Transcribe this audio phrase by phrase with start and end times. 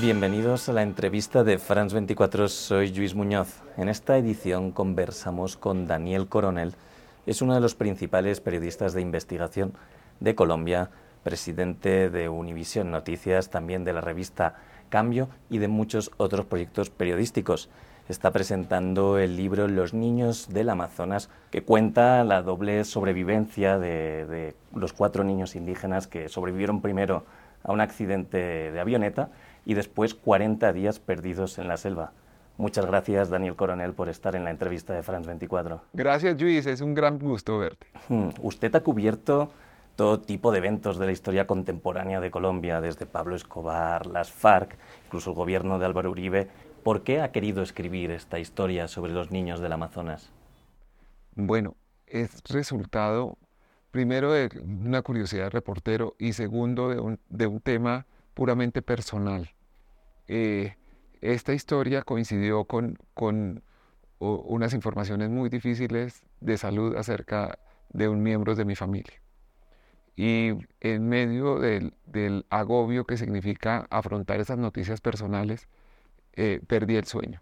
[0.00, 2.46] Bienvenidos a la entrevista de France 24.
[2.46, 3.62] Soy Luis Muñoz.
[3.76, 6.74] En esta edición conversamos con Daniel Coronel.
[7.26, 9.72] Es uno de los principales periodistas de investigación
[10.20, 10.90] de Colombia,
[11.24, 14.54] presidente de Univisión Noticias, también de la revista
[14.88, 17.68] Cambio y de muchos otros proyectos periodísticos.
[18.08, 24.54] Está presentando el libro Los niños del Amazonas, que cuenta la doble sobrevivencia de, de
[24.72, 27.24] los cuatro niños indígenas que sobrevivieron primero
[27.64, 29.30] a un accidente de avioneta
[29.68, 32.12] y después 40 días perdidos en la selva.
[32.56, 35.82] Muchas gracias, Daniel Coronel, por estar en la entrevista de France 24.
[35.92, 36.64] Gracias, Luis.
[36.64, 37.86] Es un gran gusto verte.
[38.08, 39.50] Hmm, usted ha cubierto
[39.94, 44.78] todo tipo de eventos de la historia contemporánea de Colombia, desde Pablo Escobar, las FARC,
[45.04, 46.48] incluso el gobierno de Álvaro Uribe.
[46.82, 50.32] ¿Por qué ha querido escribir esta historia sobre los niños del Amazonas?
[51.34, 53.36] Bueno, es resultado
[53.90, 59.50] primero de una curiosidad de reportero y segundo de un, de un tema puramente personal.
[60.28, 60.76] Eh,
[61.20, 63.62] esta historia coincidió con, con
[64.18, 67.58] unas informaciones muy difíciles de salud acerca
[67.90, 69.20] de un miembro de mi familia.
[70.16, 75.68] Y en medio del, del agobio que significa afrontar esas noticias personales,
[76.34, 77.40] eh, perdí el sueño.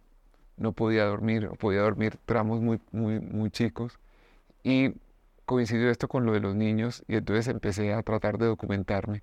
[0.56, 3.98] No podía dormir, podía dormir tramos muy, muy, muy chicos.
[4.62, 4.94] Y
[5.46, 9.22] coincidió esto con lo de los niños y entonces empecé a tratar de documentarme.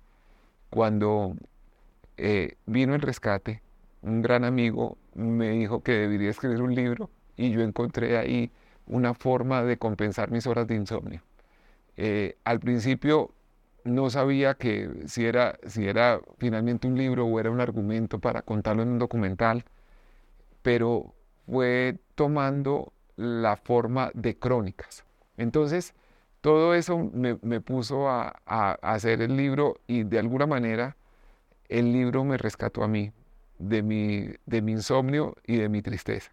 [0.70, 1.36] Cuando
[2.16, 3.62] eh, vino el rescate,
[4.02, 8.50] un gran amigo me dijo que debería escribir un libro y yo encontré ahí
[8.86, 11.22] una forma de compensar mis horas de insomnio.
[11.96, 13.30] Eh, al principio
[13.84, 18.42] no sabía que si era, si era finalmente un libro o era un argumento para
[18.42, 19.64] contarlo en un documental,
[20.62, 21.14] pero
[21.46, 25.04] fue tomando la forma de crónicas.
[25.36, 25.94] Entonces,
[26.40, 30.96] todo eso me, puso a, a, hacer el libro y de alguna manera
[31.68, 33.12] el libro me rescató a mí
[33.58, 36.32] de mi, de mi insomnio y de mi tristeza.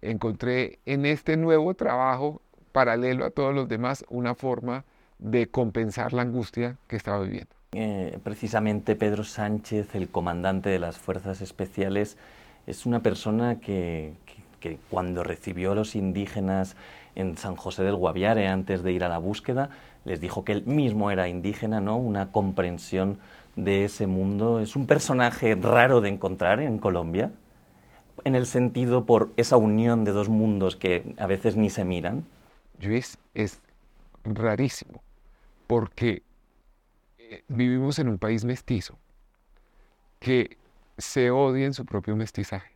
[0.00, 2.42] Encontré en este nuevo trabajo,
[2.72, 4.84] paralelo a todos los demás, una forma
[5.18, 7.54] de compensar la angustia que estaba viviendo.
[7.72, 12.16] Eh, precisamente Pedro Sánchez, el comandante de las Fuerzas Especiales,
[12.66, 14.14] es una persona que,
[14.60, 16.76] que, cuando recibió a los indígenas
[17.14, 19.70] en San José del Guaviare antes de ir a la búsqueda,
[20.04, 21.96] les dijo que él mismo era indígena, ¿no?
[21.96, 23.18] Una comprensión
[23.56, 24.60] de ese mundo.
[24.60, 27.32] Es un personaje raro de encontrar en Colombia,
[28.24, 32.24] en el sentido por esa unión de dos mundos que a veces ni se miran.
[32.80, 33.60] Luis, es
[34.24, 35.02] rarísimo,
[35.66, 36.22] porque
[37.18, 38.98] eh, vivimos en un país mestizo
[40.20, 40.56] que
[40.96, 42.72] se odia en su propio mestizaje,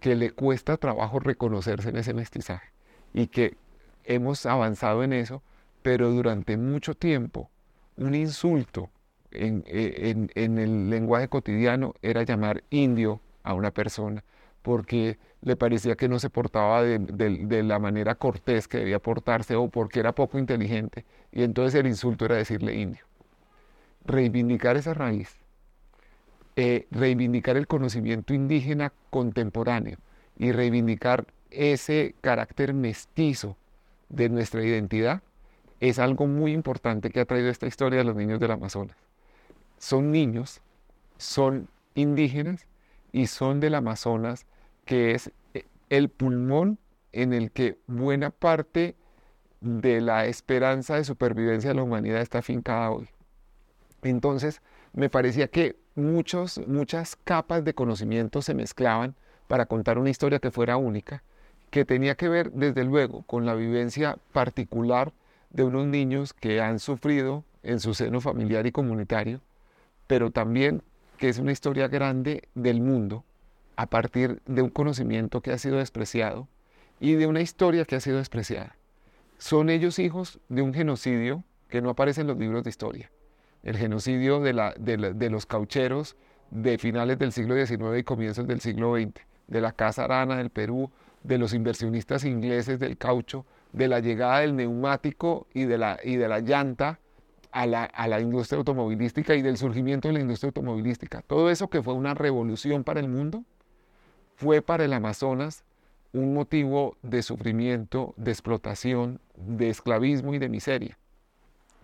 [0.00, 2.68] que le cuesta trabajo reconocerse en ese mestizaje
[3.12, 3.56] y que
[4.04, 5.42] hemos avanzado en eso,
[5.82, 7.50] pero durante mucho tiempo
[7.96, 8.90] un insulto
[9.30, 14.24] eh, en, el lenguaje cotidiano era llamar indio a una persona
[14.62, 19.68] porque le parecía que no se portaba de, la manera cortés que debía portarse o
[19.68, 21.04] porque era poco inteligente.
[21.32, 23.04] Y entonces el insulto era decirle indio.
[24.04, 25.36] Reivindicar esa raíz,
[26.56, 29.98] eh, reivindicar el conocimiento indígena contemporáneo
[30.36, 33.56] y reivindicar ese carácter mestizo
[34.08, 35.22] de nuestra identidad
[35.80, 39.07] es algo muy importante que ha traído esta historia de los niños del Amazonas
[39.78, 40.60] son niños,
[41.16, 42.66] son indígenas
[43.12, 44.46] y son del Amazonas,
[44.84, 46.78] que es eh, el pulmón
[47.12, 48.96] en el que buena parte
[49.60, 53.08] de la esperanza de supervivencia de la humanidad está fincada hoy.
[54.02, 54.62] Entonces,
[54.92, 59.16] me parecía que muchos, muchas capas de conocimiento se mezclaban
[59.48, 61.22] para contar una historia que fuera única,
[61.70, 65.12] que tenía que ver, desde luego, con la vivencia particular
[65.50, 69.40] de unos niños que han sufrido en su seno familiar y comunitario,
[70.08, 70.82] pero también
[71.18, 73.24] que es una historia grande del mundo
[73.76, 76.48] a partir de un conocimiento que ha sido despreciado
[76.98, 78.76] y de una historia que ha sido despreciada.
[79.36, 83.10] Son ellos hijos de un genocidio que no aparece en los libros de historia.
[83.62, 86.16] El genocidio de, la, de, los caucheros
[86.50, 89.12] de finales del siglo XIX y comienzos del siglo XX,
[89.46, 90.90] de la Casa Arana del Perú,
[91.22, 96.16] de los inversionistas ingleses del caucho, de la llegada del neumático y de la, y
[96.16, 96.98] de la llanta
[97.50, 101.22] a la, industria automovilística y del surgimiento de la industria automovilística.
[101.22, 103.44] Todo eso que fue una revolución para el mundo,
[104.36, 105.64] fue para el Amazonas
[106.12, 110.98] un motivo de sufrimiento, de explotación, de esclavismo y de miseria.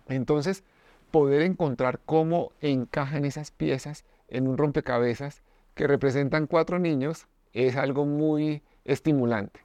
[0.07, 0.63] Entonces,
[1.11, 5.41] poder encontrar cómo encajan esas piezas en un rompecabezas
[5.73, 9.59] que representan cuatro niños es algo muy estimulante.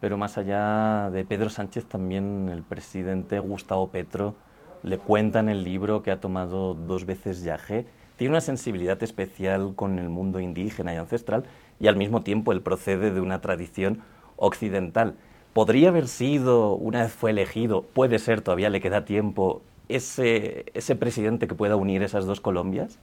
[0.00, 4.34] Pero más allá de Pedro Sánchez, también el presidente Gustavo Petro
[4.82, 7.86] le cuenta en el libro que ha tomado dos veces viaje,
[8.16, 11.44] tiene una sensibilidad especial con el mundo indígena y ancestral
[11.78, 14.02] y al mismo tiempo él procede de una tradición
[14.36, 15.14] occidental.
[15.52, 20.94] ¿Podría haber sido, una vez fue elegido, puede ser, todavía le queda tiempo, ese, ese
[20.96, 22.98] presidente que pueda unir esas dos Colombias?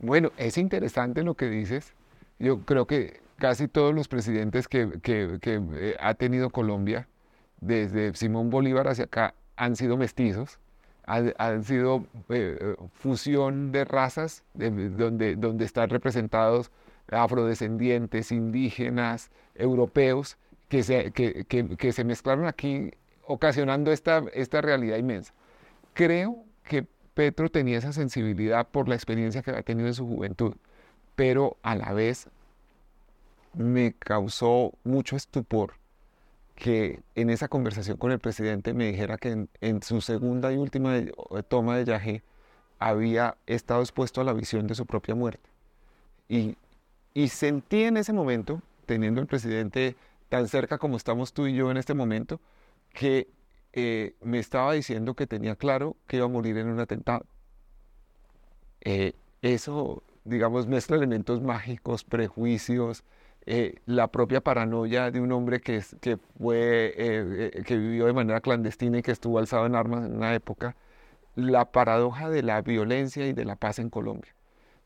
[0.00, 1.94] Bueno, es interesante lo que dices.
[2.38, 7.08] Yo creo que casi todos los presidentes que, eh, ha tenido Colombia,
[7.60, 10.58] desde Simón Bolívar hacia acá, han sido mestizos,
[11.12, 16.70] han, sido eh, eh, fusión de razas, donde, donde están representados
[17.10, 20.38] afrodescendientes, indígenas, europeos,
[20.68, 22.92] que se, que, se mezclaron aquí
[23.26, 25.34] ocasionando esta, esta realidad inmensa.
[25.92, 30.54] Creo que Petro tenía esa sensibilidad por la experiencia que había tenido en su juventud,
[31.14, 32.28] pero a la vez
[33.52, 35.74] me causó mucho estupor
[36.62, 40.94] que en esa conversación con el presidente me dijera que en, su segunda y última
[41.48, 42.22] toma de Yajé
[42.78, 45.50] había estado expuesto a la visión de su propia muerte.
[46.28, 46.56] Y,
[47.14, 49.96] y sentí en ese momento, teniendo al presidente
[50.28, 52.40] tan cerca como estamos tú y yo en este momento,
[52.92, 53.26] que
[53.72, 57.26] eh, me estaba diciendo que tenía claro que iba a morir en un atentado.
[58.82, 63.02] Eh, eso, digamos, mezcla elementos mágicos, prejuicios,
[63.44, 68.40] eh, la propia paranoia de un hombre que, fue, eh, eh, que vivió de manera
[68.40, 70.76] clandestina y que estuvo alzado en armas en una época,
[71.34, 74.32] la paradoja de la violencia y de la paz en Colombia.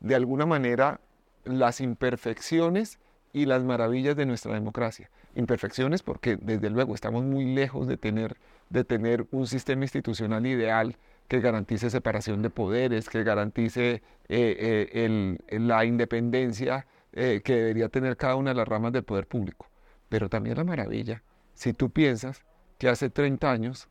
[0.00, 1.00] De alguna manera,
[1.44, 2.98] las imperfecciones
[3.34, 5.10] y las maravillas de nuestra democracia.
[5.34, 8.38] Imperfecciones porque, desde luego, estamos muy lejos de tener,
[8.70, 10.96] de tener un sistema institucional ideal
[11.28, 18.50] que garantice separación de poderes, que garantice la independencia eh, que debería tener cada una
[18.50, 19.66] de las ramas del poder público.
[20.08, 21.22] Pero también la maravilla,
[21.54, 22.42] si tú piensas
[22.78, 23.88] que hace 30 años,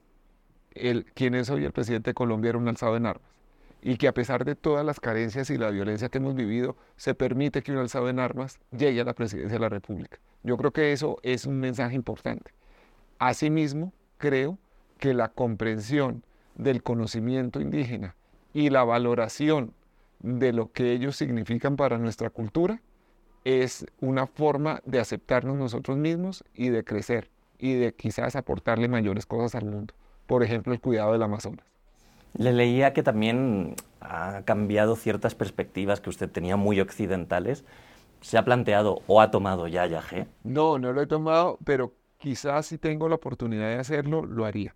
[0.73, 3.29] el, quien es hoy el presidente de Colombia era un alzado en armas,
[3.81, 7.13] y que a pesar de todas las carencias y la violencia que hemos vivido, se
[7.15, 10.17] permite que un alzado en armas llegue a la presidencia de la República.
[10.43, 12.51] Yo creo que eso es un mensaje importante.
[13.19, 14.57] Asimismo, creo
[14.99, 16.23] que la comprensión
[16.55, 18.15] del conocimiento indígena
[18.53, 19.73] y la valoración
[20.19, 22.81] de lo que ellos significan para nuestra cultura
[23.45, 29.25] es una forma de aceptarnos nosotros mismos y de crecer y de quizás aportarle mayores
[29.25, 29.93] cosas al mundo.
[30.25, 31.65] Por ejemplo, el cuidado del Amazonas.
[32.37, 37.63] Le leía que también ha cambiado ciertas perspectivas que usted tenía muy occidentales.
[38.19, 40.27] ¿Se ha planteado o ha tomado ya Yagé?
[40.43, 44.75] No, no lo he tomado, pero quizás si tengo la oportunidad de hacerlo, lo haría.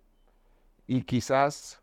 [0.86, 1.82] Y quizás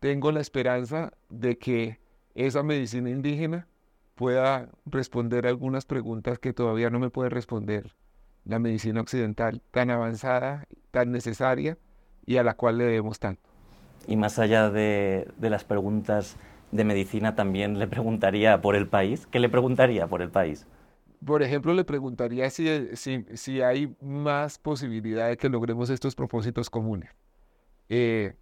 [0.00, 2.00] tengo la esperanza de que
[2.34, 3.68] esa medicina indígena
[4.20, 7.96] pueda responder algunas preguntas que todavía no me puede responder
[8.44, 11.78] la medicina occidental, tan avanzada, tan necesaria
[12.26, 13.40] y a la cual le debemos tanto.
[14.06, 16.36] Y más allá de, las preguntas
[16.70, 19.26] de medicina, también le preguntaría por el país.
[19.26, 20.66] ¿Qué le preguntaría por el país?
[21.24, 27.08] Por ejemplo, le preguntaría si, si, hay más posibilidad de que logremos estos propósitos comunes.
[27.88, 28.34] Eh,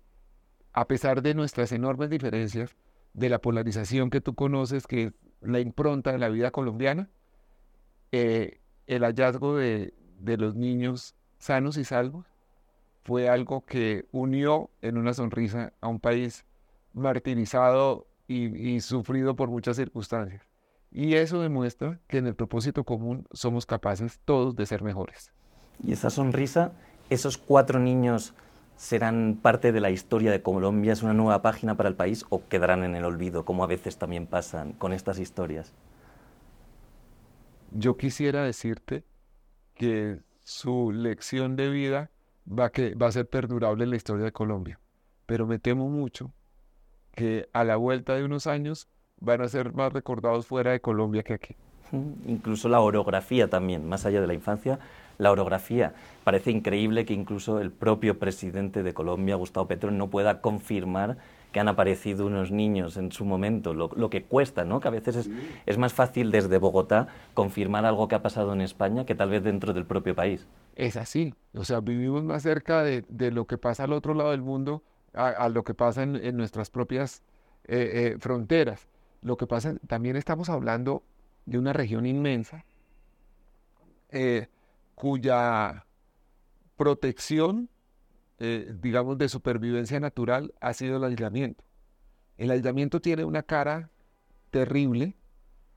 [0.72, 2.74] a pesar de nuestras enormes diferencias,
[3.14, 7.08] de la polarización que tú conoces, que la impronta de la vida colombiana,
[8.12, 12.26] eh, el hallazgo de, los niños sanos y salvos
[13.04, 16.44] fue algo que unió en una sonrisa a un país
[16.92, 20.42] martirizado y, sufrido por muchas circunstancias.
[20.90, 25.32] Y eso demuestra que en el propósito común somos capaces todos de ser mejores.
[25.82, 26.72] Y esa sonrisa,
[27.08, 28.34] esos cuatro niños
[28.78, 30.92] serán parte de la historia de Colombia?
[30.92, 33.98] ¿Es una nueva página para el país o quedarán en el olvido, como a veces
[33.98, 35.74] también pasan con estas historias?
[37.72, 39.04] Yo quisiera decirte
[39.74, 42.10] que su lección de vida
[42.48, 44.80] va, que, va a ser perdurable en la historia de Colombia,
[45.26, 46.32] pero me temo mucho
[47.14, 48.88] que a la vuelta de unos años
[49.20, 51.56] van a ser más recordados fuera de Colombia que aquí.
[52.26, 54.78] Incluso la orografía también, más allá de la infancia,
[55.18, 55.94] la orografía.
[56.24, 61.18] Parece increíble que incluso el propio presidente de Colombia, Gustavo Petro, no pueda confirmar
[61.52, 64.80] que han aparecido unos niños en su momento, lo, que cuesta, ¿no?
[64.80, 65.30] Que a veces es,
[65.64, 69.42] es, más fácil desde Bogotá confirmar algo que ha pasado en España que tal vez
[69.42, 70.46] dentro del propio país.
[70.76, 74.42] Es así, o sea, vivimos más cerca de, lo que pasa al otro lado del
[74.42, 74.82] mundo
[75.14, 77.22] a, lo que pasa en, nuestras propias
[77.64, 78.86] eh, eh, fronteras.
[79.22, 81.02] Lo que pasa, también estamos hablando
[81.48, 82.64] de una región inmensa,
[84.10, 84.48] eh,
[84.94, 85.86] cuya
[86.76, 87.70] protección,
[88.38, 91.64] eh, digamos, de supervivencia natural ha sido el aislamiento.
[92.36, 93.90] El aislamiento tiene una cara
[94.50, 95.16] terrible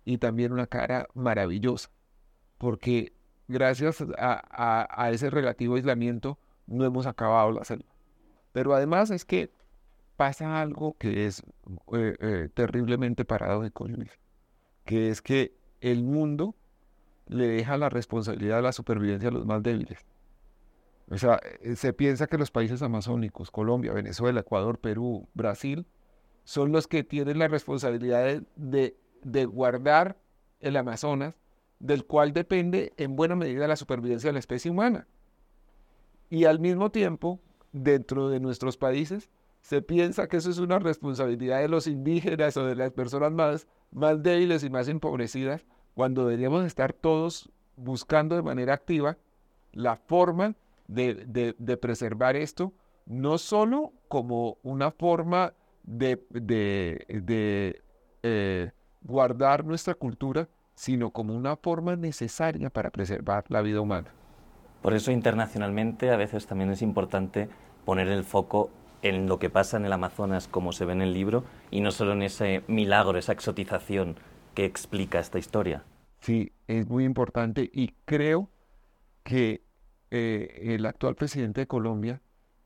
[0.04, 1.90] y también una cara maravillosa,
[2.58, 3.14] porque
[3.48, 6.38] gracias a, ese relativo aislamiento
[6.68, 7.90] no hemos acabado la selva.
[8.52, 9.52] Pero además es que
[10.18, 11.44] pasa algo que es
[11.94, 13.88] eh, eh, terriblemente paradójico,
[14.84, 16.56] que es que el mundo
[17.28, 20.06] le deja la responsabilidad de la supervivencia a los más débiles.
[21.10, 25.86] O sea, eh, se piensa que los países amazónicos, Colombia, Venezuela, Ecuador, Perú, Brasil,
[26.44, 30.18] son los que tienen la responsabilidad de, de guardar
[30.60, 31.36] el Amazonas,
[31.80, 35.08] del cual depende en buena medida la supervivencia de la especie humana.
[36.30, 39.30] Y al mismo tiempo, dentro de nuestros países,
[39.62, 43.68] se piensa que eso es una responsabilidad de los indígenas o de las personas más,
[43.92, 49.18] más débiles y más empobrecidas, cuando deberíamos estar todos buscando de manera activa
[49.72, 50.56] la forma
[50.88, 52.74] de, de, preservar esto,
[53.06, 55.54] no solo como una forma
[55.84, 57.82] de, de
[58.24, 64.10] eh, guardar nuestra cultura, sino como una forma necesaria para preservar la vida humana.
[64.82, 67.50] Por eso internacionalmente a veces también es importante
[67.86, 68.70] poner el foco
[69.02, 71.92] en lo que pasa en el Amazonas, como se ve en el libro, y no
[71.92, 74.16] solo en ese milagro, esa exotización
[74.54, 75.84] que explica esta historia.
[76.20, 78.50] Sí, es muy importante y creo
[79.24, 79.64] que
[80.12, 82.22] eh, el actual presidente de Colombia,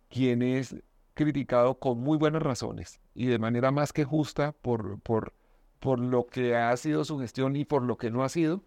[0.09, 0.75] quien es
[1.13, 5.33] criticado con muy buenas razones y de manera más que justa por, por,
[5.79, 8.61] por lo que ha sido su gestión y por lo que no ha sido,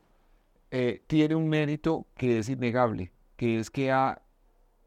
[0.70, 4.22] eh, tiene un mérito que es innegable, que es que ha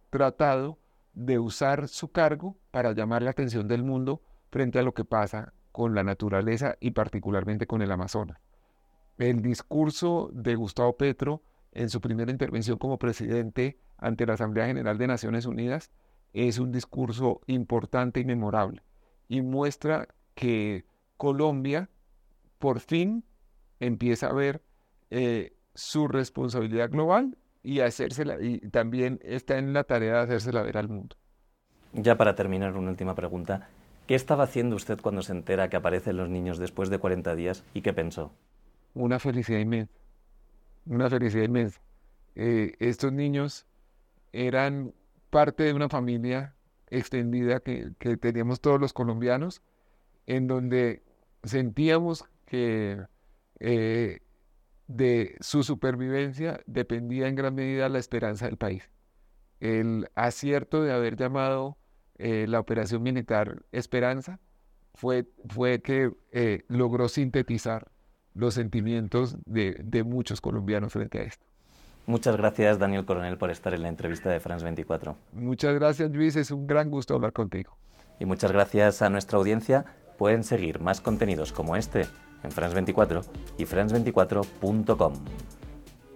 [0.10, 0.78] tratado
[1.14, 5.54] de usar su cargo para llamar la atención del mundo frente a lo que pasa
[5.72, 8.40] con la naturaleza y particularmente con el Amazonas.
[9.18, 14.98] El discurso de Gustavo Petro en su primera intervención como presidente ante la Asamblea General
[14.98, 15.92] de Naciones Unidas
[16.34, 18.84] es un discurso importante y memorable
[19.28, 20.86] y muestra que
[21.18, 21.90] Colombia
[22.58, 23.24] por fin
[23.80, 24.64] empieza a ver
[25.10, 30.78] eh, su responsabilidad global y, hacérsela, y también está en la tarea de hacérsela ver
[30.78, 31.16] al mundo.
[31.94, 33.70] Ya para terminar, una última pregunta.
[34.08, 37.64] ¿Qué estaba haciendo usted cuando se entera que aparecen los niños después de 40 días
[37.74, 38.32] y qué pensó?
[38.94, 40.02] Una felicidad inmensa
[40.86, 41.82] una felicidad inmensa.
[42.36, 43.66] Eh, estos niños
[44.32, 44.94] eran
[45.30, 46.56] parte de una familia
[46.90, 49.62] extendida que, teníamos todos los colombianos,
[50.28, 51.04] en donde
[51.44, 53.06] sentíamos que
[53.60, 54.20] eh,
[54.96, 58.90] de su supervivencia dependía en gran medida la esperanza del país.
[59.60, 61.78] El acierto de haber llamado
[62.18, 64.40] eh, la operación militar Esperanza
[64.94, 66.12] fue, fue que
[66.68, 67.92] logró sintetizar
[68.34, 71.46] los sentimientos de, muchos colombianos frente a esto.
[72.06, 75.16] Muchas gracias, Daniel Coronel, por estar en la entrevista de France 24.
[75.34, 76.36] Muchas gracias, Luis.
[76.36, 77.78] Es un gran gusto hablar contigo.
[78.20, 79.86] Y muchas gracias a nuestra audiencia.
[80.18, 82.08] Pueden seguir más contenidos como este
[82.44, 83.22] en France 24
[83.58, 85.14] y france24.com.